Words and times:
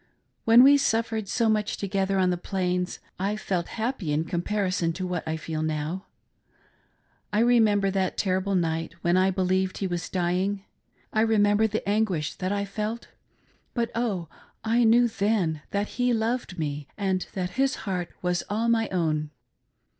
When 0.45 0.63
we 0.63 0.77
suffered 0.77 1.27
so 1.27 1.47
much 1.47 1.77
together 1.77 2.17
on 2.17 2.31
the 2.31 2.35
Plains, 2.35 2.97
I 3.19 3.35
felt 3.35 3.67
happy 3.77 4.11
in 4.11 4.23
comparison 4.25 4.89
with 4.93 5.01
what 5.01 5.27
I 5.27 5.37
feel 5.37 5.61
now. 5.61 6.07
I 7.31 7.37
remember 7.41 7.91
that 7.91 8.17
terrible 8.17 8.55
night 8.55 8.95
when 9.03 9.15
I 9.15 9.29
believed 9.29 9.77
he 9.77 9.85
was 9.85 10.09
dying,— 10.09 10.65
I. 11.13 11.21
remember 11.21 11.67
the 11.67 11.87
anguish 11.87 12.33
that 12.33 12.51
I 12.51 12.65
felt; 12.65 13.09
but, 13.75 13.91
oh, 13.93 14.27
I 14.63 14.83
knew 14.85 15.07
then 15.07 15.61
that 15.69 15.87
he 15.87 16.13
loved 16.13 16.57
me 16.57 16.87
and 16.97 17.27
that 17.33 17.51
his 17.51 17.75
heart 17.85 18.09
was 18.23 18.41
all 18.49 18.69
my 18.69 18.89
own. 18.89 19.29